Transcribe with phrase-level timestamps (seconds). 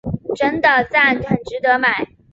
[0.35, 2.07] 真的讚，很值得买